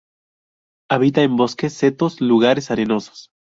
[0.89, 3.29] Habita en bosques, setos, lugares arenosos.